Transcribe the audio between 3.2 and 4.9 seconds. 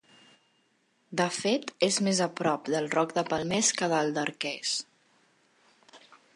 Palmes que del d'Arques.